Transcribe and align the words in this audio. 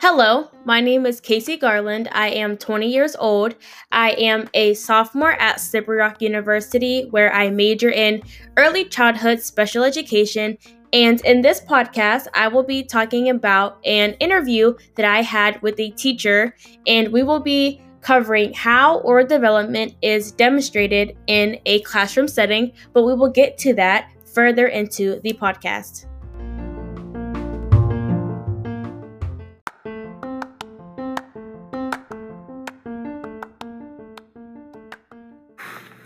Hello, 0.00 0.48
my 0.64 0.80
name 0.80 1.06
is 1.06 1.20
Casey 1.20 1.56
Garland. 1.56 2.08
I 2.10 2.30
am 2.30 2.56
20 2.56 2.88
years 2.88 3.14
old. 3.14 3.54
I 3.92 4.10
am 4.18 4.48
a 4.54 4.74
sophomore 4.74 5.34
at 5.34 5.60
Slippery 5.60 5.98
Rock 5.98 6.20
University, 6.20 7.06
where 7.10 7.32
I 7.32 7.50
major 7.50 7.90
in 7.90 8.24
early 8.56 8.84
childhood 8.86 9.40
special 9.40 9.84
education. 9.84 10.58
And 10.92 11.20
in 11.20 11.42
this 11.42 11.60
podcast, 11.60 12.26
I 12.34 12.48
will 12.48 12.64
be 12.64 12.82
talking 12.82 13.30
about 13.30 13.78
an 13.86 14.14
interview 14.14 14.74
that 14.96 15.04
I 15.04 15.22
had 15.22 15.62
with 15.62 15.78
a 15.78 15.90
teacher, 15.90 16.56
and 16.88 17.12
we 17.12 17.22
will 17.22 17.38
be 17.38 17.80
covering 18.00 18.52
how 18.54 18.98
oral 18.98 19.26
development 19.26 19.94
is 20.02 20.32
demonstrated 20.32 21.16
in 21.26 21.58
a 21.66 21.80
classroom 21.80 22.28
setting, 22.28 22.72
but 22.92 23.04
we 23.04 23.14
will 23.14 23.30
get 23.30 23.58
to 23.58 23.74
that 23.74 24.10
further 24.32 24.66
into 24.66 25.20
the 25.20 25.32
podcast. 25.32 26.06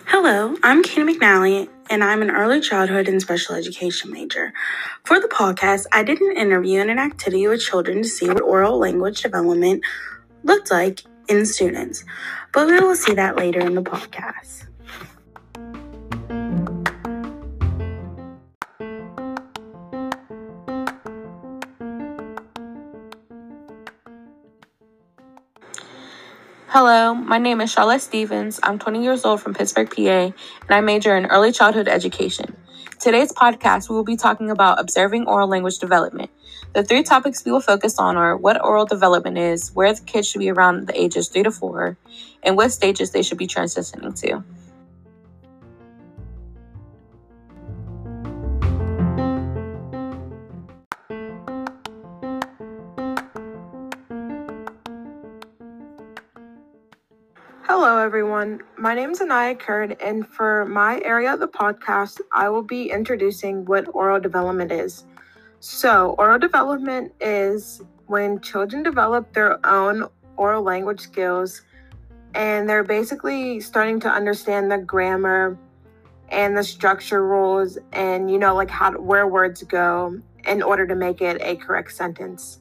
Hello, 0.06 0.54
I'm 0.62 0.84
Kena 0.84 1.12
McNally, 1.12 1.68
and 1.90 2.04
I'm 2.04 2.22
an 2.22 2.30
early 2.30 2.60
childhood 2.60 3.08
and 3.08 3.20
special 3.20 3.56
education 3.56 4.12
major. 4.12 4.52
For 5.04 5.18
the 5.18 5.26
podcast, 5.26 5.86
I 5.90 6.04
did 6.04 6.20
an 6.20 6.36
interview 6.36 6.80
and 6.80 6.90
an 6.90 6.98
activity 7.00 7.48
with 7.48 7.60
children 7.60 8.02
to 8.02 8.08
see 8.08 8.28
what 8.28 8.40
oral 8.40 8.78
language 8.78 9.22
development 9.22 9.82
looked 10.44 10.70
like 10.70 11.02
in 11.28 11.46
students, 11.46 12.04
but 12.52 12.66
we 12.66 12.80
will 12.80 12.96
see 12.96 13.14
that 13.14 13.36
later 13.36 13.60
in 13.60 13.74
the 13.74 13.82
podcast. 13.82 14.66
Hello, 26.68 27.12
my 27.12 27.36
name 27.36 27.60
is 27.60 27.70
Charlotte 27.70 28.00
Stevens. 28.00 28.58
I'm 28.62 28.78
20 28.78 29.02
years 29.02 29.26
old 29.26 29.42
from 29.42 29.52
Pittsburgh, 29.52 29.90
PA, 29.94 30.00
and 30.00 30.34
I 30.70 30.80
major 30.80 31.14
in 31.14 31.26
early 31.26 31.52
childhood 31.52 31.86
education. 31.86 32.56
Today's 33.02 33.32
podcast, 33.32 33.90
we 33.90 33.96
will 33.96 34.04
be 34.04 34.14
talking 34.14 34.48
about 34.48 34.78
observing 34.78 35.26
oral 35.26 35.48
language 35.48 35.80
development. 35.80 36.30
The 36.72 36.84
three 36.84 37.02
topics 37.02 37.44
we 37.44 37.50
will 37.50 37.60
focus 37.60 37.98
on 37.98 38.16
are 38.16 38.36
what 38.36 38.64
oral 38.64 38.86
development 38.86 39.38
is, 39.38 39.74
where 39.74 39.92
the 39.92 40.00
kids 40.02 40.28
should 40.28 40.38
be 40.38 40.50
around 40.50 40.86
the 40.86 40.96
ages 40.96 41.26
3 41.26 41.42
to 41.42 41.50
4, 41.50 41.96
and 42.44 42.56
what 42.56 42.70
stages 42.70 43.10
they 43.10 43.24
should 43.24 43.38
be 43.38 43.48
transitioning 43.48 44.16
to. 44.20 44.44
Hello, 57.74 57.96
everyone. 57.96 58.60
My 58.76 58.94
name 58.94 59.12
is 59.12 59.22
Anaya 59.22 59.54
Kurd, 59.54 59.96
and 59.98 60.28
for 60.28 60.66
my 60.66 61.00
area 61.06 61.32
of 61.32 61.40
the 61.40 61.48
podcast, 61.48 62.20
I 62.30 62.50
will 62.50 62.62
be 62.62 62.90
introducing 62.90 63.64
what 63.64 63.86
oral 63.94 64.20
development 64.20 64.70
is. 64.70 65.06
So, 65.60 66.14
oral 66.18 66.38
development 66.38 67.14
is 67.18 67.80
when 68.08 68.40
children 68.40 68.82
develop 68.82 69.32
their 69.32 69.58
own 69.66 70.06
oral 70.36 70.62
language 70.62 71.00
skills 71.00 71.62
and 72.34 72.68
they're 72.68 72.84
basically 72.84 73.58
starting 73.60 74.00
to 74.00 74.08
understand 74.10 74.70
the 74.70 74.76
grammar 74.76 75.56
and 76.28 76.54
the 76.54 76.64
structure 76.64 77.26
rules 77.26 77.78
and 77.94 78.30
you 78.30 78.38
know 78.38 78.54
like 78.54 78.68
how 78.68 78.92
where 79.00 79.26
words 79.26 79.62
go 79.62 80.20
in 80.46 80.62
order 80.62 80.86
to 80.86 80.94
make 80.94 81.22
it 81.22 81.40
a 81.40 81.56
correct 81.56 81.92
sentence. 81.92 82.60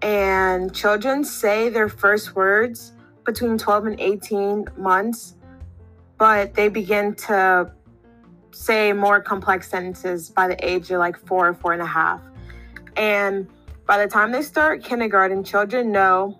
And 0.00 0.74
children 0.74 1.22
say 1.22 1.68
their 1.68 1.90
first 1.90 2.34
words 2.34 2.92
between 3.26 3.58
12 3.58 3.86
and 3.86 4.00
18 4.00 4.66
months, 4.76 5.34
but 6.18 6.54
they 6.54 6.68
begin 6.68 7.14
to 7.14 7.70
say 8.52 8.92
more 8.92 9.20
complex 9.20 9.68
sentences 9.68 10.30
by 10.30 10.48
the 10.48 10.66
age 10.66 10.90
of 10.90 10.98
like 10.98 11.18
four 11.26 11.48
or 11.48 11.54
four 11.54 11.74
and 11.74 11.82
a 11.82 11.86
half. 11.86 12.22
And 12.96 13.46
by 13.86 13.98
the 13.98 14.10
time 14.10 14.32
they 14.32 14.42
start 14.42 14.82
kindergarten, 14.82 15.44
children 15.44 15.92
know 15.92 16.38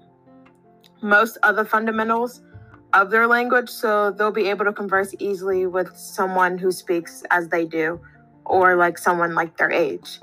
most 1.03 1.37
of 1.43 1.57
the 1.57 1.65
fundamentals 1.65 2.43
of 2.95 3.11
their 3.11 3.27
language, 3.27 3.69
so 3.69 4.11
they'll 4.11 4.33
be 4.33 4.49
able 4.49 4.65
to 4.65 4.73
converse 4.73 5.15
easily 5.19 5.67
with 5.67 5.95
someone 5.97 6.57
who 6.57 6.73
speaks 6.73 7.23
as 7.31 7.49
they 7.49 7.67
do, 7.67 8.01
or 8.47 8.77
like 8.77 8.97
someone 8.97 9.35
like 9.35 9.57
their 9.59 9.71
age. 9.71 10.21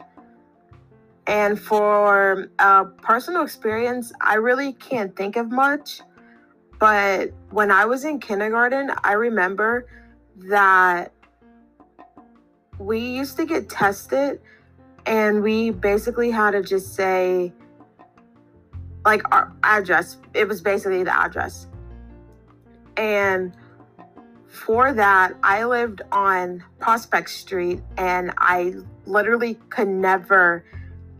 And 1.28 1.60
for 1.60 2.50
uh, 2.60 2.86
personal 3.02 3.44
experience, 3.44 4.12
I 4.20 4.36
really 4.36 4.74
can't 4.74 5.16
think 5.16 5.36
of 5.36 5.52
much. 5.52 6.02
But 6.84 7.32
when 7.50 7.72
I 7.72 7.86
was 7.86 8.04
in 8.04 8.20
kindergarten, 8.20 8.92
I 9.06 9.14
remember 9.14 9.88
that 10.50 11.14
we 12.78 13.00
used 13.00 13.38
to 13.38 13.46
get 13.46 13.70
tested 13.70 14.42
and 15.06 15.42
we 15.42 15.70
basically 15.70 16.30
had 16.30 16.52
to 16.52 16.62
just 16.62 16.94
say 16.94 17.54
like 19.06 19.22
our 19.34 19.54
address. 19.64 20.18
It 20.34 20.46
was 20.46 20.60
basically 20.60 21.06
the 21.06 21.18
address. 21.18 21.68
And 22.98 23.54
for 24.50 24.92
that, 24.92 25.38
I 25.42 25.64
lived 25.64 26.02
on 26.12 26.66
Prospect 26.80 27.30
Street 27.30 27.82
and 27.98 28.34
I 28.40 28.74
literally 29.06 29.58
could 29.70 29.88
never 29.88 30.66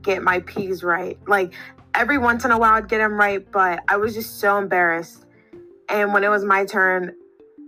get 0.02 0.24
my 0.24 0.42
P's 0.42 0.84
right. 0.84 1.18
Like 1.26 1.54
every 1.96 2.18
once 2.18 2.44
in 2.44 2.52
a 2.52 2.58
while 2.58 2.74
I'd 2.74 2.90
get 2.90 2.98
them 2.98 3.14
right, 3.14 3.50
but 3.50 3.82
I 3.88 3.96
was 3.96 4.14
just 4.14 4.42
so 4.42 4.58
embarrassed 4.58 5.24
and 5.90 6.14
when 6.14 6.24
it 6.24 6.30
was 6.30 6.44
my 6.44 6.66
turn 6.66 7.16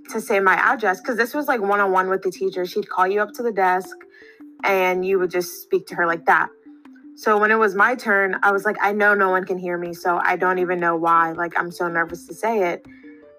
to 0.09 0.21
say 0.21 0.39
my 0.39 0.55
address, 0.55 1.01
because 1.01 1.17
this 1.17 1.33
was 1.33 1.47
like 1.47 1.61
one 1.61 1.79
on 1.79 1.91
one 1.91 2.09
with 2.09 2.21
the 2.21 2.31
teacher, 2.31 2.65
she'd 2.65 2.89
call 2.89 3.07
you 3.07 3.21
up 3.21 3.31
to 3.33 3.43
the 3.43 3.51
desk 3.51 3.95
and 4.63 5.05
you 5.05 5.19
would 5.19 5.31
just 5.31 5.61
speak 5.61 5.87
to 5.87 5.95
her 5.95 6.05
like 6.05 6.25
that. 6.25 6.49
So 7.15 7.37
when 7.37 7.49
it 7.49 7.55
was 7.55 7.75
my 7.75 7.95
turn, 7.95 8.37
I 8.43 8.51
was 8.51 8.65
like, 8.65 8.75
I 8.81 8.91
know 8.91 9.13
no 9.13 9.29
one 9.29 9.45
can 9.45 9.57
hear 9.57 9.77
me, 9.77 9.93
so 9.93 10.19
I 10.21 10.35
don't 10.35 10.59
even 10.59 10.79
know 10.79 10.97
why. 10.97 11.31
Like, 11.31 11.53
I'm 11.57 11.71
so 11.71 11.87
nervous 11.87 12.27
to 12.27 12.33
say 12.33 12.73
it. 12.73 12.85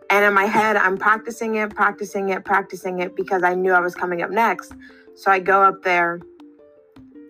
And 0.08 0.24
in 0.24 0.32
my 0.32 0.46
head, 0.46 0.76
I'm 0.76 0.96
practicing 0.96 1.56
it, 1.56 1.74
practicing 1.74 2.30
it, 2.30 2.44
practicing 2.44 3.00
it 3.00 3.14
because 3.14 3.42
I 3.42 3.54
knew 3.54 3.72
I 3.72 3.80
was 3.80 3.94
coming 3.94 4.22
up 4.22 4.30
next. 4.30 4.72
So 5.14 5.30
I 5.30 5.40
go 5.40 5.62
up 5.62 5.82
there 5.82 6.20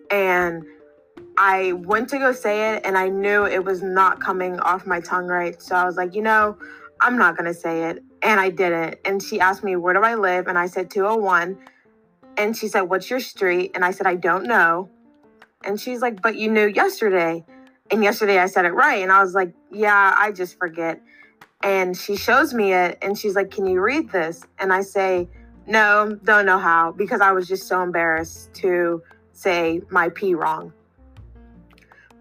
and 0.09 0.63
I 1.37 1.73
went 1.73 2.09
to 2.09 2.17
go 2.17 2.31
say 2.31 2.75
it 2.75 2.85
and 2.85 2.97
I 2.97 3.09
knew 3.09 3.45
it 3.45 3.63
was 3.63 3.81
not 3.81 4.21
coming 4.21 4.59
off 4.59 4.85
my 4.85 4.99
tongue 4.99 5.27
right. 5.27 5.61
So 5.61 5.75
I 5.75 5.85
was 5.85 5.97
like, 5.97 6.15
you 6.15 6.21
know, 6.21 6.57
I'm 6.99 7.17
not 7.17 7.37
going 7.37 7.51
to 7.51 7.59
say 7.59 7.89
it. 7.89 8.03
And 8.21 8.39
I 8.39 8.49
didn't. 8.49 8.99
And 9.05 9.21
she 9.21 9.39
asked 9.39 9.63
me, 9.63 9.75
Where 9.75 9.93
do 9.93 10.01
I 10.01 10.15
live? 10.15 10.47
And 10.47 10.57
I 10.57 10.67
said, 10.67 10.89
201. 10.89 11.57
And 12.37 12.55
she 12.55 12.67
said, 12.67 12.81
What's 12.81 13.09
your 13.09 13.19
street? 13.19 13.71
And 13.75 13.85
I 13.85 13.91
said, 13.91 14.07
I 14.07 14.15
don't 14.15 14.45
know. 14.45 14.89
And 15.63 15.79
she's 15.79 16.01
like, 16.01 16.21
But 16.21 16.35
you 16.35 16.49
knew 16.49 16.67
yesterday. 16.67 17.45
And 17.89 18.03
yesterday 18.03 18.39
I 18.39 18.47
said 18.47 18.65
it 18.65 18.73
right. 18.73 19.01
And 19.01 19.11
I 19.11 19.21
was 19.21 19.33
like, 19.33 19.53
Yeah, 19.71 20.13
I 20.17 20.31
just 20.31 20.57
forget. 20.57 21.01
And 21.61 21.97
she 21.97 22.15
shows 22.15 22.53
me 22.53 22.73
it 22.73 22.97
and 23.01 23.17
she's 23.17 23.35
like, 23.35 23.51
Can 23.51 23.65
you 23.65 23.81
read 23.81 24.11
this? 24.11 24.45
And 24.59 24.73
I 24.73 24.81
say, 24.81 25.27
No, 25.65 26.17
don't 26.23 26.45
know 26.45 26.59
how 26.59 26.91
because 26.91 27.21
I 27.21 27.31
was 27.31 27.47
just 27.47 27.67
so 27.67 27.81
embarrassed 27.81 28.53
to 28.55 29.01
say 29.33 29.81
my 29.89 30.09
P 30.09 30.33
wrong. 30.33 30.73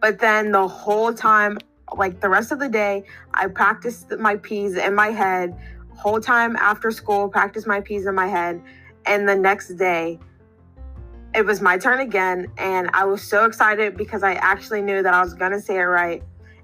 But 0.01 0.19
then 0.19 0.53
the 0.53 0.69
whole 0.69 1.13
time 1.13 1.59
like 1.97 2.21
the 2.21 2.29
rest 2.29 2.53
of 2.53 2.59
the 2.59 2.69
day, 2.69 3.05
I 3.35 3.47
practiced 3.49 4.11
my 4.19 4.37
P's 4.37 4.77
in 4.77 4.95
my 4.95 5.09
head. 5.09 5.57
Whole 5.97 6.21
time 6.21 6.57
after 6.57 6.91
school, 6.91 7.29
practice 7.29 7.67
my 7.67 7.81
P's 7.81 8.07
in 8.07 8.15
my 8.15 8.27
head. 8.27 8.61
And 9.07 9.29
the 9.29 9.37
next 9.37 9.69
day, 9.75 10.19
it 11.35 11.45
was 11.45 11.61
my 11.61 11.79
turn 11.79 12.01
again. 12.01 12.49
And 12.59 12.91
I 12.93 13.05
was 13.05 13.23
so 13.23 13.45
excited 13.45 13.97
because 13.97 14.23
I 14.23 14.35
actually 14.35 14.83
knew 14.83 15.03
that 15.03 15.15
I 15.15 15.23
was 15.23 15.35
going 15.35 15.53
to 15.53 15.61
say 15.61 15.77
it 15.77 15.85
right. 15.85 16.23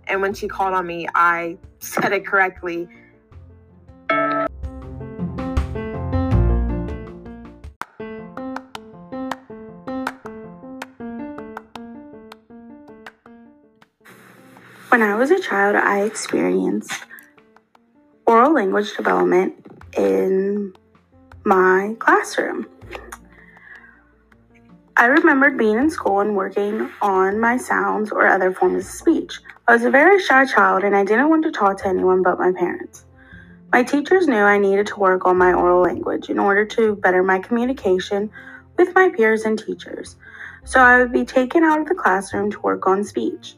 And 0.08 0.20
when 0.20 0.34
she 0.34 0.48
called 0.48 0.74
on 0.74 0.86
me, 0.86 1.06
I 1.14 1.56
said 1.78 2.12
it 2.12 2.26
correctly. 2.26 2.88
When 14.92 15.00
I 15.00 15.14
was 15.14 15.30
a 15.30 15.40
child, 15.40 15.74
I 15.74 16.02
experienced 16.02 16.92
oral 18.26 18.52
language 18.52 18.94
development 18.94 19.54
in 19.96 20.74
my 21.44 21.96
classroom. 21.98 22.66
I 24.98 25.06
remembered 25.06 25.56
being 25.56 25.78
in 25.78 25.88
school 25.88 26.20
and 26.20 26.36
working 26.36 26.90
on 27.00 27.40
my 27.40 27.56
sounds 27.56 28.12
or 28.12 28.26
other 28.26 28.52
forms 28.52 28.84
of 28.84 28.92
speech. 28.92 29.40
I 29.66 29.72
was 29.72 29.84
a 29.86 29.90
very 29.90 30.22
shy 30.22 30.44
child 30.44 30.84
and 30.84 30.94
I 30.94 31.06
didn't 31.06 31.30
want 31.30 31.44
to 31.44 31.52
talk 31.52 31.78
to 31.78 31.88
anyone 31.88 32.22
but 32.22 32.38
my 32.38 32.52
parents. 32.52 33.06
My 33.72 33.82
teachers 33.82 34.26
knew 34.26 34.36
I 34.36 34.58
needed 34.58 34.88
to 34.88 35.00
work 35.00 35.24
on 35.24 35.38
my 35.38 35.54
oral 35.54 35.80
language 35.80 36.28
in 36.28 36.38
order 36.38 36.66
to 36.66 36.96
better 36.96 37.22
my 37.22 37.38
communication 37.38 38.30
with 38.76 38.94
my 38.94 39.08
peers 39.08 39.44
and 39.44 39.58
teachers. 39.58 40.16
So 40.66 40.80
I 40.80 40.98
would 40.98 41.12
be 41.12 41.24
taken 41.24 41.64
out 41.64 41.80
of 41.80 41.88
the 41.88 41.94
classroom 41.94 42.50
to 42.50 42.60
work 42.60 42.86
on 42.86 43.02
speech. 43.04 43.56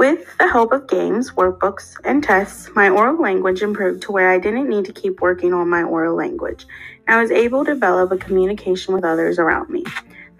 With 0.00 0.38
the 0.38 0.48
help 0.48 0.72
of 0.72 0.86
games, 0.86 1.32
workbooks, 1.32 1.94
and 2.04 2.24
tests, 2.24 2.70
my 2.74 2.88
oral 2.88 3.20
language 3.20 3.60
improved 3.60 4.00
to 4.04 4.12
where 4.12 4.30
I 4.30 4.38
didn't 4.38 4.66
need 4.66 4.86
to 4.86 4.94
keep 4.94 5.20
working 5.20 5.52
on 5.52 5.68
my 5.68 5.82
oral 5.82 6.16
language. 6.16 6.64
And 7.06 7.18
I 7.18 7.20
was 7.20 7.30
able 7.30 7.66
to 7.66 7.74
develop 7.74 8.10
a 8.10 8.16
communication 8.16 8.94
with 8.94 9.04
others 9.04 9.38
around 9.38 9.68
me. 9.68 9.84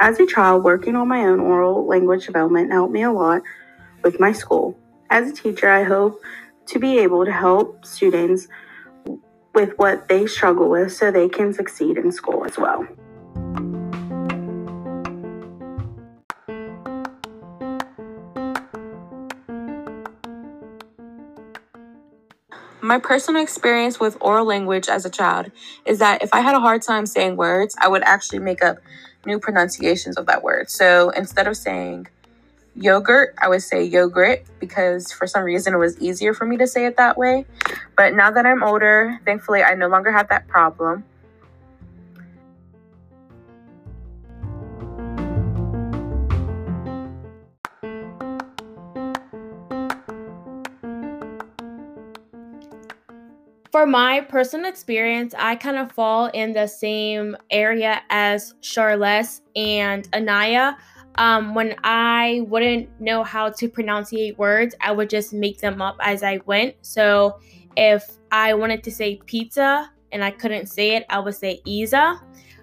As 0.00 0.18
a 0.18 0.24
child, 0.24 0.64
working 0.64 0.96
on 0.96 1.08
my 1.08 1.26
own 1.26 1.40
oral 1.40 1.86
language 1.86 2.24
development 2.24 2.72
helped 2.72 2.94
me 2.94 3.02
a 3.02 3.12
lot 3.12 3.42
with 4.02 4.18
my 4.18 4.32
school. 4.32 4.78
As 5.10 5.30
a 5.30 5.34
teacher, 5.34 5.68
I 5.68 5.82
hope 5.82 6.22
to 6.68 6.78
be 6.78 6.96
able 7.00 7.26
to 7.26 7.32
help 7.32 7.84
students 7.84 8.48
with 9.54 9.74
what 9.76 10.08
they 10.08 10.26
struggle 10.26 10.70
with 10.70 10.90
so 10.90 11.10
they 11.10 11.28
can 11.28 11.52
succeed 11.52 11.98
in 11.98 12.12
school 12.12 12.46
as 12.46 12.56
well. 12.56 12.86
My 22.90 22.98
personal 22.98 23.40
experience 23.40 24.00
with 24.00 24.16
oral 24.20 24.44
language 24.44 24.88
as 24.88 25.04
a 25.04 25.10
child 25.10 25.52
is 25.86 26.00
that 26.00 26.24
if 26.24 26.30
I 26.32 26.40
had 26.40 26.56
a 26.56 26.58
hard 26.58 26.82
time 26.82 27.06
saying 27.06 27.36
words, 27.36 27.76
I 27.80 27.86
would 27.86 28.02
actually 28.02 28.40
make 28.40 28.64
up 28.64 28.78
new 29.24 29.38
pronunciations 29.38 30.16
of 30.16 30.26
that 30.26 30.42
word. 30.42 30.68
So 30.68 31.10
instead 31.10 31.46
of 31.46 31.56
saying 31.56 32.08
yogurt, 32.74 33.36
I 33.40 33.46
would 33.46 33.62
say 33.62 33.84
yogurt 33.84 34.42
because 34.58 35.12
for 35.12 35.28
some 35.28 35.44
reason 35.44 35.72
it 35.72 35.76
was 35.76 36.00
easier 36.00 36.34
for 36.34 36.46
me 36.46 36.56
to 36.56 36.66
say 36.66 36.84
it 36.84 36.96
that 36.96 37.16
way. 37.16 37.46
But 37.96 38.14
now 38.14 38.32
that 38.32 38.44
I'm 38.44 38.64
older, 38.64 39.20
thankfully, 39.24 39.62
I 39.62 39.76
no 39.76 39.86
longer 39.86 40.10
have 40.10 40.28
that 40.30 40.48
problem. 40.48 41.04
For 53.70 53.86
my 53.86 54.22
personal 54.22 54.68
experience, 54.68 55.32
I 55.38 55.54
kind 55.54 55.76
of 55.76 55.92
fall 55.92 56.26
in 56.26 56.52
the 56.52 56.66
same 56.66 57.36
area 57.50 58.02
as 58.10 58.54
Charles 58.60 59.42
and 59.54 60.08
Anaya. 60.12 60.76
Um, 61.14 61.54
when 61.54 61.76
I 61.84 62.42
wouldn't 62.48 63.00
know 63.00 63.22
how 63.22 63.50
to 63.50 63.68
pronunciate 63.68 64.36
words, 64.38 64.74
I 64.80 64.90
would 64.90 65.08
just 65.08 65.32
make 65.32 65.60
them 65.60 65.80
up 65.80 65.96
as 66.00 66.24
I 66.24 66.40
went. 66.46 66.74
So 66.82 67.38
if 67.76 68.10
I 68.32 68.54
wanted 68.54 68.82
to 68.84 68.90
say 68.90 69.20
pizza 69.26 69.88
and 70.10 70.24
I 70.24 70.32
couldn't 70.32 70.66
say 70.66 70.96
it, 70.96 71.06
I 71.08 71.20
would 71.20 71.36
say 71.36 71.60
Isa. 71.64 72.20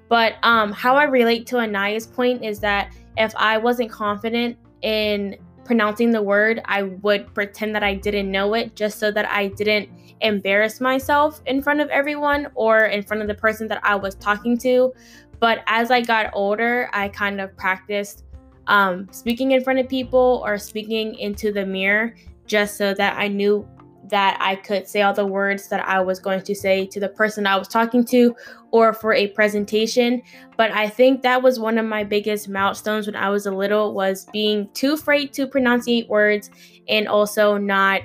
But 0.10 0.34
um, 0.44 0.74
how 0.74 0.98
I 0.98 1.04
relate 1.04 1.48
to 1.48 1.60
Anaya's 1.60 2.06
point 2.06 2.44
is 2.44 2.60
that 2.60 2.94
if 3.16 3.34
I 3.38 3.58
wasn't 3.58 3.92
confident 3.92 4.58
in 4.82 5.38
pronouncing 5.68 6.12
the 6.12 6.22
word, 6.22 6.62
I 6.66 6.84
would 6.84 7.34
pretend 7.36 7.76
that 7.76 7.84
I 7.84 7.94
didn't 7.94 8.32
know 8.32 8.56
it 8.56 8.76
just 8.76 8.98
so 8.98 9.12
that 9.12 9.30
I 9.30 9.50
didn't 9.50 9.90
embarrass 10.22 10.82
myself 10.82 11.42
in 11.46 11.62
front 11.62 11.82
of 11.82 11.90
everyone 11.90 12.48
or 12.56 12.86
in 12.86 13.04
front 13.04 13.22
of 13.22 13.28
the 13.28 13.36
person 13.36 13.68
that 13.68 13.80
I 13.84 13.96
was 13.96 14.16
talking 14.16 14.58
to. 14.60 14.94
But 15.40 15.60
as 15.68 15.92
I 15.92 16.02
got 16.02 16.32
older, 16.34 16.90
I 16.94 17.10
kind 17.10 17.40
of 17.40 17.56
practiced 17.56 18.24
um, 18.66 19.08
speaking 19.12 19.52
in 19.52 19.64
front 19.64 19.80
of 19.80 19.88
people 19.88 20.42
or 20.44 20.58
speaking 20.58 21.16
into 21.16 21.52
the 21.52 21.66
mirror 21.66 22.16
just 22.48 22.78
so 22.78 22.94
that 22.94 23.18
I 23.18 23.28
knew 23.28 23.68
that 24.10 24.38
I 24.40 24.56
could 24.56 24.88
say 24.88 25.02
all 25.02 25.14
the 25.14 25.26
words 25.26 25.68
that 25.70 25.86
I 25.88 26.00
was 26.02 26.20
going 26.20 26.42
to 26.42 26.56
say 26.56 26.86
to 26.88 27.00
the 27.00 27.10
person 27.10 27.46
I 27.46 27.58
was 27.58 27.68
talking 27.68 28.04
to 28.06 28.36
or 28.72 28.94
for 28.94 29.14
a 29.14 29.28
presentation. 29.28 30.22
But 30.56 30.72
I 30.72 30.88
think 30.90 31.22
that 31.22 31.42
was 31.42 31.60
one 31.60 31.78
of 31.78 31.86
my 31.86 32.04
biggest 32.04 32.50
milestones 32.50 33.06
when 33.06 33.16
I 33.16 33.30
was 33.30 33.46
a 33.46 33.52
little 33.52 33.94
was 33.94 34.26
being 34.32 34.70
too 34.74 34.94
afraid 34.94 35.34
to 35.34 35.48
pronunciate 35.48 36.08
words 36.08 36.50
and 36.88 37.08
also 37.08 37.58
not 37.58 38.02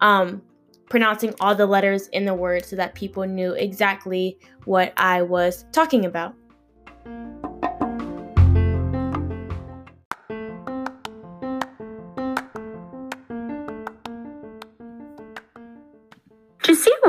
um, 0.00 0.42
pronouncing 0.88 1.34
all 1.40 1.54
the 1.54 1.66
letters 1.66 2.08
in 2.08 2.24
the 2.24 2.34
word 2.34 2.64
so 2.64 2.76
that 2.76 2.94
people 2.94 3.24
knew 3.24 3.52
exactly 3.52 4.38
what 4.64 4.92
I 4.96 5.22
was 5.22 5.64
talking 5.72 6.04
about. 6.04 6.34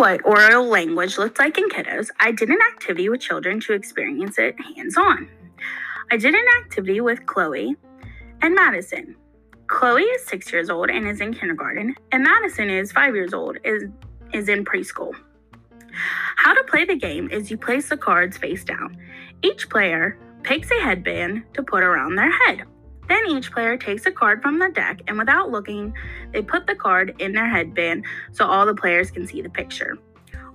What 0.03 0.25
oral 0.25 0.67
language 0.67 1.17
looks 1.17 1.39
like 1.39 1.57
in 1.57 1.69
kiddos, 1.69 2.09
I 2.19 2.33
did 2.33 2.50
an 2.50 2.57
activity 2.73 3.07
with 3.07 3.21
children 3.21 3.61
to 3.61 3.71
experience 3.71 4.38
it 4.38 4.53
hands 4.75 4.97
on. 4.97 5.29
I 6.11 6.17
did 6.17 6.35
an 6.35 6.44
activity 6.61 7.00
with 7.00 7.25
Chloe 7.25 7.77
and 8.41 8.53
Madison. 8.53 9.15
Chloe 9.67 10.01
is 10.01 10.25
six 10.25 10.51
years 10.51 10.69
old 10.69 10.89
and 10.89 11.07
is 11.07 11.21
in 11.21 11.33
kindergarten, 11.33 11.95
and 12.11 12.21
Madison 12.21 12.69
is 12.69 12.91
five 12.91 13.15
years 13.15 13.33
old 13.33 13.59
is 13.63 13.85
is 14.33 14.50
in 14.50 14.65
preschool. 14.65 15.13
How 16.35 16.53
to 16.53 16.65
play 16.65 16.83
the 16.83 16.97
game 16.97 17.29
is 17.31 17.50
you 17.50 17.57
place 17.57 17.88
the 17.88 17.95
cards 17.95 18.38
face 18.38 18.65
down. 18.65 18.97
Each 19.41 19.69
player 19.69 20.19
picks 20.41 20.69
a 20.69 20.81
headband 20.81 21.44
to 21.53 21.63
put 21.63 21.81
around 21.81 22.17
their 22.17 22.31
head. 22.45 22.63
Then 23.07 23.27
each 23.27 23.51
player 23.51 23.77
takes 23.77 24.05
a 24.05 24.11
card 24.11 24.41
from 24.41 24.59
the 24.59 24.69
deck 24.69 25.01
and 25.07 25.17
without 25.17 25.51
looking, 25.51 25.94
they 26.31 26.41
put 26.41 26.67
the 26.67 26.75
card 26.75 27.15
in 27.19 27.33
their 27.33 27.47
headband 27.47 28.05
so 28.31 28.45
all 28.45 28.65
the 28.65 28.75
players 28.75 29.11
can 29.11 29.27
see 29.27 29.41
the 29.41 29.50
picture. 29.50 29.97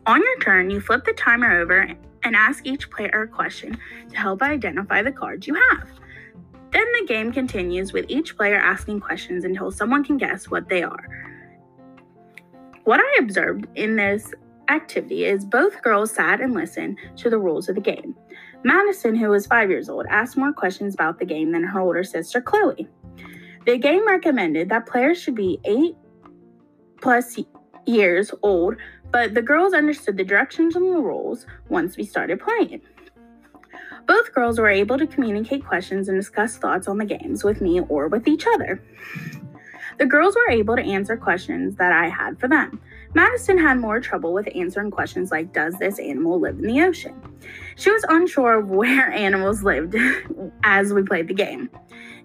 On 0.07 0.23
your 0.23 0.39
turn, 0.39 0.71
you 0.71 0.81
flip 0.81 1.05
the 1.05 1.13
timer 1.13 1.61
over 1.61 1.95
and 2.23 2.37
ask 2.37 2.67
each 2.67 2.91
player 2.91 3.23
a 3.23 3.29
question 3.29 3.77
to 4.11 4.17
help 4.17 4.43
identify 4.43 5.03
the 5.03 5.13
cards 5.13 5.47
you 5.47 5.55
have. 5.55 5.89
Then 6.71 6.87
the 7.01 7.07
game 7.07 7.33
continues 7.33 7.93
with 7.93 8.07
each 8.09 8.37
player 8.37 8.57
asking 8.57 9.01
questions 9.01 9.45
until 9.45 9.71
someone 9.71 10.05
can 10.05 10.17
guess 10.17 10.51
what 10.51 10.69
they 10.69 10.83
are. 10.83 11.09
What 12.85 13.01
I 13.01 13.19
observed 13.21 13.67
in 13.75 13.97
this 13.97 14.33
activity 14.69 15.25
is 15.25 15.45
both 15.45 15.83
girls 15.83 16.11
sat 16.13 16.41
and 16.41 16.55
listened 16.55 16.99
to 17.17 17.31
the 17.31 17.39
rules 17.39 17.69
of 17.69 17.75
the 17.75 17.81
game. 17.81 18.15
Madison, 18.69 19.15
who 19.15 19.31
was 19.31 19.47
five 19.47 19.71
years 19.71 19.89
old, 19.89 20.05
asked 20.11 20.37
more 20.37 20.53
questions 20.53 20.93
about 20.93 21.19
the 21.19 21.25
game 21.25 21.53
than 21.53 21.65
her 21.65 21.81
older 21.81 22.05
sister 22.05 22.43
Chloe. 22.43 22.87
The 23.65 23.79
game 23.79 24.07
recommended 24.07 24.69
that 24.69 24.85
players 24.85 25.19
should 25.19 25.35
be 25.35 25.59
eight 25.65 25.97
plus 27.01 27.39
years 27.87 28.31
old, 28.43 28.77
but 29.11 29.33
the 29.33 29.41
girls 29.41 29.73
understood 29.73 30.19
the 30.19 30.25
directions 30.25 30.77
and 30.77 30.85
the 30.95 31.01
rules 31.01 31.47
once 31.71 31.97
we 31.97 32.05
started 32.05 32.41
playing. 32.41 32.83
Both 34.07 34.35
girls 34.35 34.59
were 34.59 34.69
able 34.69 34.99
to 34.99 35.07
communicate 35.07 35.65
questions 35.65 36.11
and 36.11 36.19
discuss 36.19 36.59
thoughts 36.59 36.89
on 36.89 36.99
the 36.99 37.07
games 37.07 37.45
with 37.45 37.63
me 37.63 37.81
or 37.81 38.09
with 38.09 38.29
each 38.29 38.45
other. 38.47 38.83
The 39.99 40.05
girls 40.05 40.37
were 40.37 40.51
able 40.51 40.77
to 40.77 40.83
answer 40.83 41.17
questions 41.17 41.77
that 41.77 41.95
I 41.95 42.11
had 42.11 42.39
for 42.39 42.49
them. 42.49 42.83
Madison 43.15 43.59
had 43.59 43.79
more 43.79 44.01
trouble 44.01 44.35
with 44.35 44.49
answering 44.55 44.91
questions 44.91 45.31
like 45.31 45.53
Does 45.53 45.75
this 45.79 45.99
animal 45.99 46.39
live 46.39 46.59
in 46.59 46.67
the 46.67 46.83
ocean? 46.83 47.15
She 47.77 47.91
was 47.91 48.05
unsure 48.09 48.59
of 48.59 48.71
where 48.71 49.11
animals 49.13 49.63
lived 49.63 49.97
as 50.63 50.93
we 50.93 51.03
played 51.03 51.29
the 51.29 51.35
game. 51.35 51.71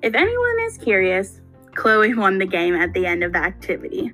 If 0.01 0.13
anyone 0.13 0.59
is 0.61 0.77
curious, 0.77 1.41
Chloe 1.75 2.13
won 2.13 2.37
the 2.37 2.45
game 2.45 2.75
at 2.75 2.93
the 2.93 3.05
end 3.05 3.23
of 3.23 3.33
the 3.33 3.39
activity. 3.39 4.13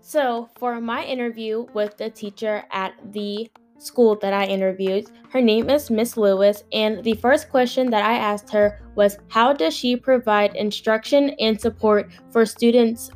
So, 0.00 0.50
for 0.58 0.80
my 0.80 1.02
interview 1.02 1.66
with 1.74 1.96
the 1.96 2.08
teacher 2.08 2.62
at 2.70 2.94
the 3.12 3.50
school 3.78 4.16
that 4.16 4.32
I 4.32 4.46
interviewed, 4.46 5.10
her 5.30 5.40
name 5.40 5.70
is 5.70 5.90
Miss 5.90 6.16
Lewis, 6.16 6.64
and 6.72 7.02
the 7.04 7.14
first 7.14 7.50
question 7.50 7.90
that 7.90 8.04
I 8.04 8.16
asked 8.16 8.50
her 8.50 8.80
was 8.94 9.18
How 9.28 9.52
does 9.52 9.74
she 9.74 9.96
provide 9.96 10.54
instruction 10.56 11.30
and 11.40 11.60
support 11.60 12.10
for 12.30 12.46
students 12.46 13.10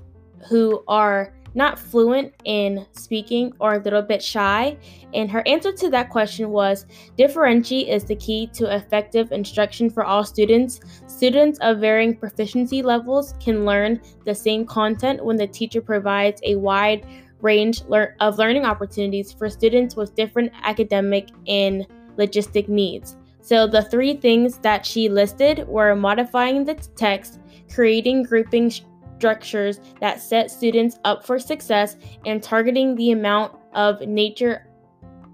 who 0.49 0.83
are 0.89 1.35
not 1.55 1.79
fluent 1.79 2.33
in 2.45 2.87
speaking 2.93 3.53
or 3.59 3.75
a 3.75 3.83
little 3.83 4.03
bit 4.03 4.23
shy? 4.23 4.77
And 5.15 5.31
her 5.31 5.43
answer 5.47 5.73
to 5.73 5.91
that 5.91 6.11
question 6.11 6.51
was 6.51 6.87
differentiate 7.17 7.89
is 7.89 8.05
the 8.05 8.17
key 8.17 8.49
to 8.55 8.75
effective 8.75 9.33
instruction 9.33 9.91
for 9.91 10.05
all 10.05 10.25
students. 10.25 10.81
Students 11.07 11.59
of 11.61 11.79
varying 11.79 12.17
proficiency 12.17 12.83
levels 12.83 13.35
can 13.41 13.65
learn 13.65 14.01
the 14.25 14.35
same 14.35 14.67
content 14.67 15.25
when 15.25 15.37
the 15.37 15.47
teacher 15.47 15.81
provides 15.81 16.41
a 16.45 16.57
wide 16.57 17.07
range 17.41 17.83
of 18.21 18.39
learning 18.39 18.65
opportunities 18.65 19.33
for 19.33 19.49
students 19.49 19.97
with 19.97 20.15
different 20.15 20.53
academic 20.63 21.29
and 21.47 21.87
logistic 22.17 22.69
needs. 22.69 23.17
So, 23.41 23.67
the 23.67 23.83
three 23.83 24.15
things 24.15 24.59
that 24.59 24.85
she 24.85 25.09
listed 25.09 25.67
were 25.69 25.95
modifying 25.95 26.65
the 26.65 26.75
text, 26.75 27.41
creating 27.73 28.25
grouping 28.25 28.71
structures 29.17 29.81
that 30.01 30.21
set 30.21 30.51
students 30.51 30.99
up 31.05 31.25
for 31.25 31.39
success, 31.39 31.97
and 32.27 32.43
targeting 32.43 32.95
the 32.95 33.13
amount 33.13 33.57
of 33.73 34.01
nature 34.03 34.67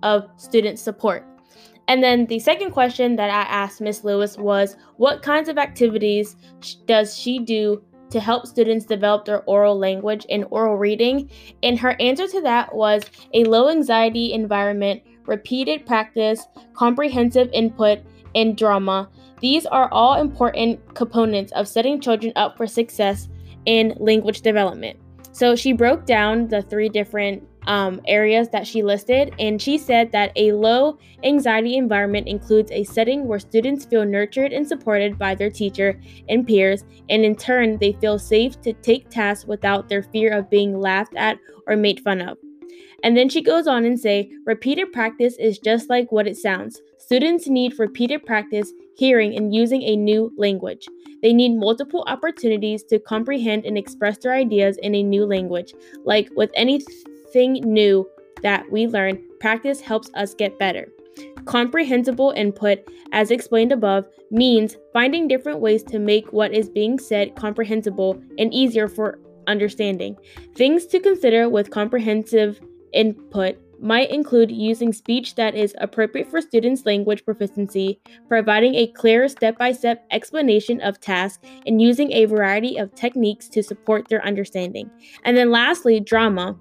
of 0.03 0.29
student 0.37 0.79
support. 0.79 1.27
And 1.89 2.03
then 2.03 2.27
the 2.27 2.39
second 2.39 2.71
question 2.71 3.17
that 3.17 3.31
I 3.31 3.43
asked 3.43 3.81
Miss 3.81 4.05
Lewis 4.05 4.39
was 4.39 4.77
what 4.97 5.23
kinds 5.23 5.49
of 5.49 5.59
activities 5.59 6.37
does 6.87 7.17
she 7.19 7.39
do 7.39 7.83
to 8.15 8.21
help 8.21 8.47
students 8.47 8.87
develop 8.87 9.27
their 9.27 9.43
oral 9.43 9.79
language 9.79 10.25
and 10.31 10.47
oral 10.51 10.79
reading? 10.79 11.29
And 11.63 11.79
her 11.79 12.01
answer 12.01 12.27
to 12.29 12.41
that 12.43 12.75
was 12.75 13.03
a 13.35 13.45
low 13.45 13.69
anxiety 13.69 14.33
environment, 14.33 15.03
repeated 15.27 15.85
practice, 15.85 16.47
comprehensible 16.73 17.51
input, 17.53 17.99
and 18.35 18.57
drama. 18.57 19.11
These 19.41 19.67
are 19.67 19.89
all 19.93 20.21
important 20.21 20.95
components 20.95 21.53
of 21.53 21.69
setting 21.69 22.01
children 22.01 22.33
up 22.37 22.57
for 22.57 22.67
success 22.67 23.29
in 23.67 23.95
language 23.99 24.41
development. 24.43 24.99
So 25.33 25.57
she 25.57 25.73
broke 25.73 26.07
down 26.07 26.47
the 26.47 26.63
three 26.63 26.89
different 26.89 27.43
um, 27.67 28.01
areas 28.07 28.49
that 28.51 28.67
she 28.67 28.83
listed, 28.83 29.35
and 29.39 29.61
she 29.61 29.79
said 29.79 30.13
that 30.13 30.33
a 30.37 30.53
low 30.53 30.99
anxiety 31.23 31.77
environment 31.77 32.29
includes 32.29 32.71
a 32.71 32.85
setting 32.85 33.27
where 33.27 33.39
students 33.39 33.85
feel 33.85 34.05
nurtured 34.05 34.53
and 34.53 34.67
supported 34.67 35.19
by 35.19 35.35
their 35.35 35.51
teacher 35.51 36.01
and 36.29 36.47
peers, 36.47 36.85
and 37.09 37.25
in 37.25 37.37
turn, 37.37 37.79
they 37.79 37.93
feel 37.93 38.19
safe 38.19 38.61
to 38.63 38.73
take 38.75 39.09
tasks 39.11 39.47
without 39.47 39.89
their 39.89 40.03
fear 40.03 40.33
of 40.33 40.51
being 40.51 40.81
laughed 40.81 41.15
at 41.17 41.39
or 41.67 41.77
made 41.77 42.01
fun 42.01 42.21
of. 42.21 42.37
And 43.03 43.17
then 43.17 43.29
she 43.29 43.43
goes 43.43 43.67
on 43.67 43.85
and 43.85 44.01
say, 44.01 44.31
repeated 44.47 44.93
practice 44.93 45.37
is 45.39 45.59
just 45.59 45.91
like 45.91 46.11
what 46.11 46.27
it 46.27 46.39
sounds. 46.39 46.81
Students 46.99 47.49
need 47.49 47.79
repeated 47.79 48.25
practice 48.25 48.73
hearing 48.97 49.37
and 49.37 49.55
using 49.55 49.83
a 49.83 49.95
new 49.95 50.33
language. 50.39 50.89
They 51.21 51.35
need 51.35 51.55
multiple 51.59 52.05
opportunities 52.07 52.83
to 52.85 52.99
comprehend 52.99 53.67
and 53.67 53.77
express 53.77 54.19
their 54.19 54.33
ideas 54.33 54.79
in 54.79 54.95
a 54.95 55.03
new 55.03 55.27
language. 55.27 55.75
Like 56.05 56.31
with 56.35 56.51
anything 57.35 57.63
new 57.73 58.09
that 58.43 58.71
we 58.71 58.87
learn, 58.87 59.19
practice 59.41 59.81
helps 59.81 60.11
us 60.15 60.35
get 60.35 60.59
better. 60.59 60.89
Comprehensible 61.45 62.33
input, 62.37 62.79
as 63.13 63.31
explained 63.31 63.73
above, 63.73 64.07
means 64.31 64.77
finding 64.93 65.29
different 65.29 65.61
ways 65.61 65.83
to 65.85 65.99
make 65.99 66.33
what 66.33 66.53
is 66.53 66.69
being 66.69 66.99
said 66.99 67.37
comprehensible 67.37 68.21
and 68.39 68.53
easier 68.53 68.89
for 68.89 69.19
understanding. 69.47 70.17
Things 70.55 70.87
to 70.87 71.01
consider 71.01 71.49
with 71.49 71.71
comprehensible 71.71 72.57
input 72.93 73.57
might 73.81 74.11
include 74.11 74.51
using 74.51 74.93
speech 74.93 75.35
that 75.35 75.55
is 75.55 75.75
appropriate 75.79 76.31
for 76.31 76.41
students' 76.41 76.87
language 76.87 77.25
proficiency, 77.25 78.01
providing 78.29 78.75
a 78.77 78.87
clear 78.87 79.29
step 79.29 79.59
by 79.59 79.73
step 79.73 80.07
explanation 80.11 80.81
of 80.81 81.01
tasks, 81.01 81.47
and 81.67 81.83
using 81.83 82.11
a 82.13 82.25
variety 82.25 82.79
of 82.79 82.95
techniques 82.95 83.49
to 83.49 83.63
support 83.63 84.09
their 84.09 84.25
understanding. 84.25 84.91
And 85.25 85.37
then 85.37 85.51
lastly, 85.51 86.01
drama 86.01 86.57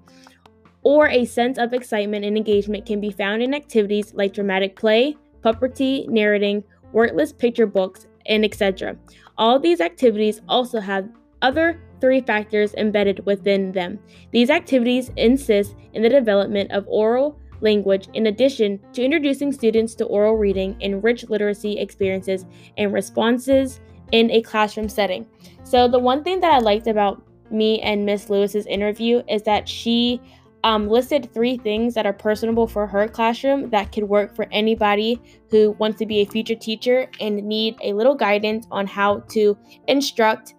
or 0.84 1.08
a 1.08 1.24
sense 1.24 1.58
of 1.58 1.72
excitement 1.72 2.24
and 2.24 2.36
engagement 2.36 2.86
can 2.86 3.00
be 3.00 3.10
found 3.10 3.42
in 3.42 3.54
activities 3.54 4.14
like 4.14 4.34
dramatic 4.34 4.76
play, 4.76 5.16
puppetry, 5.42 6.08
narrating, 6.08 6.62
wordless 6.92 7.32
picture 7.32 7.66
books, 7.66 8.06
and 8.26 8.44
etc. 8.44 8.96
All 9.36 9.58
these 9.58 9.80
activities 9.80 10.40
also 10.48 10.80
have 10.80 11.08
other 11.42 11.80
three 12.00 12.20
factors 12.20 12.74
embedded 12.74 13.24
within 13.26 13.72
them. 13.72 13.98
These 14.30 14.50
activities 14.50 15.10
insist 15.16 15.74
in 15.92 16.02
the 16.02 16.08
development 16.08 16.70
of 16.70 16.86
oral 16.86 17.38
language 17.60 18.08
in 18.14 18.26
addition 18.26 18.78
to 18.92 19.02
introducing 19.02 19.52
students 19.52 19.94
to 19.96 20.04
oral 20.04 20.36
reading 20.36 20.76
and 20.80 21.02
rich 21.02 21.28
literacy 21.28 21.78
experiences 21.78 22.44
and 22.76 22.92
responses 22.92 23.80
in 24.12 24.30
a 24.30 24.42
classroom 24.42 24.88
setting. 24.88 25.26
So, 25.64 25.88
the 25.88 25.98
one 25.98 26.22
thing 26.22 26.40
that 26.40 26.52
I 26.52 26.58
liked 26.58 26.86
about 26.86 27.22
me 27.50 27.80
and 27.80 28.04
Miss 28.04 28.28
Lewis's 28.30 28.66
interview 28.66 29.22
is 29.28 29.42
that 29.42 29.68
she 29.68 30.20
um, 30.64 30.88
listed 30.88 31.32
three 31.34 31.58
things 31.58 31.92
that 31.92 32.06
are 32.06 32.12
personable 32.12 32.66
for 32.66 32.86
her 32.86 33.06
classroom 33.06 33.68
that 33.68 33.92
could 33.92 34.04
work 34.04 34.34
for 34.34 34.46
anybody 34.50 35.20
who 35.50 35.72
wants 35.72 35.98
to 35.98 36.06
be 36.06 36.20
a 36.20 36.24
future 36.24 36.54
teacher 36.54 37.08
and 37.20 37.36
need 37.44 37.76
a 37.82 37.92
little 37.92 38.14
guidance 38.14 38.66
on 38.70 38.86
how 38.86 39.20
to 39.28 39.56
instruct 39.88 40.54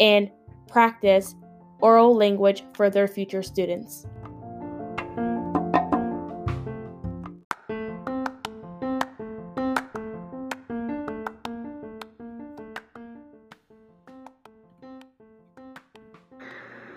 and 0.00 0.30
practice 0.66 1.36
oral 1.80 2.16
language 2.16 2.64
for 2.74 2.88
their 2.88 3.06
future 3.06 3.42
students. 3.42 4.06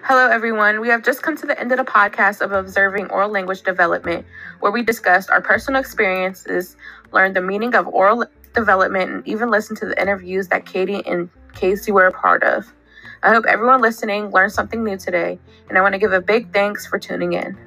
Hello, 0.05 0.27
everyone. 0.27 0.81
We 0.81 0.89
have 0.89 1.01
just 1.01 1.21
come 1.21 1.37
to 1.37 1.45
the 1.45 1.57
end 1.57 1.71
of 1.71 1.77
the 1.77 1.85
podcast 1.85 2.41
of 2.41 2.51
Observing 2.51 3.09
Oral 3.09 3.29
Language 3.29 3.61
Development, 3.61 4.25
where 4.59 4.69
we 4.69 4.83
discussed 4.83 5.29
our 5.29 5.39
personal 5.39 5.79
experiences, 5.79 6.75
learned 7.13 7.37
the 7.37 7.41
meaning 7.41 7.73
of 7.73 7.87
oral 7.87 8.25
development, 8.53 9.09
and 9.09 9.25
even 9.25 9.49
listened 9.49 9.79
to 9.79 9.85
the 9.85 10.01
interviews 10.01 10.49
that 10.49 10.65
Katie 10.65 11.07
and 11.07 11.29
Casey 11.55 11.93
were 11.93 12.05
a 12.05 12.11
part 12.11 12.43
of. 12.43 12.73
I 13.23 13.29
hope 13.29 13.45
everyone 13.47 13.79
listening 13.79 14.29
learned 14.31 14.51
something 14.51 14.83
new 14.83 14.97
today, 14.97 15.39
and 15.69 15.77
I 15.77 15.81
want 15.81 15.93
to 15.93 15.99
give 15.99 16.11
a 16.11 16.19
big 16.19 16.51
thanks 16.51 16.85
for 16.85 16.99
tuning 16.99 17.31
in. 17.31 17.57